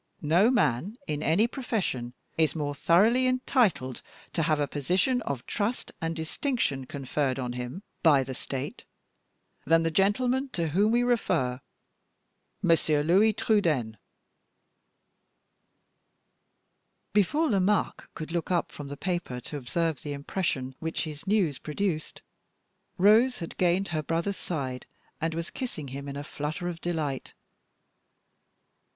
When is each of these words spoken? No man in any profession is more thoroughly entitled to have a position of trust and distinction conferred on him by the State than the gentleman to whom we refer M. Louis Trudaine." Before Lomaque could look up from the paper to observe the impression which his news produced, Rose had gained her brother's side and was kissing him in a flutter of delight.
No 0.23 0.49
man 0.49 0.97
in 1.05 1.21
any 1.21 1.45
profession 1.45 2.13
is 2.35 2.55
more 2.55 2.73
thoroughly 2.73 3.27
entitled 3.27 4.01
to 4.33 4.41
have 4.41 4.59
a 4.59 4.67
position 4.67 5.21
of 5.21 5.45
trust 5.45 5.91
and 6.01 6.15
distinction 6.15 6.85
conferred 6.87 7.37
on 7.37 7.53
him 7.53 7.83
by 8.01 8.23
the 8.23 8.33
State 8.33 8.83
than 9.63 9.83
the 9.83 9.91
gentleman 9.91 10.49
to 10.53 10.69
whom 10.69 10.91
we 10.91 11.03
refer 11.03 11.61
M. 12.63 12.75
Louis 13.05 13.31
Trudaine." 13.33 13.99
Before 17.13 17.47
Lomaque 17.51 18.09
could 18.15 18.31
look 18.31 18.49
up 18.49 18.71
from 18.71 18.87
the 18.87 18.97
paper 18.97 19.39
to 19.41 19.57
observe 19.57 20.01
the 20.01 20.13
impression 20.13 20.73
which 20.79 21.03
his 21.03 21.27
news 21.27 21.59
produced, 21.59 22.23
Rose 22.97 23.37
had 23.37 23.55
gained 23.57 23.89
her 23.89 24.01
brother's 24.01 24.35
side 24.35 24.87
and 25.21 25.35
was 25.35 25.51
kissing 25.51 25.89
him 25.89 26.09
in 26.09 26.17
a 26.17 26.23
flutter 26.23 26.67
of 26.67 26.81
delight. 26.81 27.33